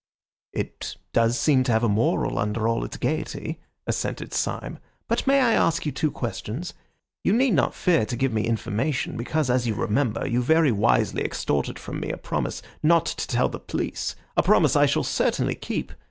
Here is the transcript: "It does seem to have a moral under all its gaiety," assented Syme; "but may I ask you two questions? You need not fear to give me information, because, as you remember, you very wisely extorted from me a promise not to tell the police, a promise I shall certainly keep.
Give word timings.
"It 0.51 0.95
does 1.13 1.37
seem 1.39 1.63
to 1.65 1.71
have 1.71 1.83
a 1.83 1.87
moral 1.87 2.39
under 2.39 2.67
all 2.67 2.83
its 2.83 2.97
gaiety," 2.97 3.59
assented 3.85 4.33
Syme; 4.33 4.79
"but 5.07 5.27
may 5.27 5.39
I 5.39 5.53
ask 5.53 5.85
you 5.85 5.91
two 5.91 6.09
questions? 6.09 6.73
You 7.23 7.33
need 7.33 7.51
not 7.53 7.75
fear 7.75 8.07
to 8.07 8.15
give 8.15 8.33
me 8.33 8.47
information, 8.47 9.15
because, 9.15 9.51
as 9.51 9.67
you 9.67 9.75
remember, 9.75 10.27
you 10.27 10.41
very 10.41 10.71
wisely 10.71 11.23
extorted 11.23 11.77
from 11.77 11.99
me 11.99 12.09
a 12.09 12.17
promise 12.17 12.63
not 12.81 13.05
to 13.05 13.27
tell 13.27 13.47
the 13.49 13.59
police, 13.59 14.15
a 14.35 14.41
promise 14.41 14.75
I 14.75 14.87
shall 14.87 15.03
certainly 15.03 15.53
keep. 15.53 15.91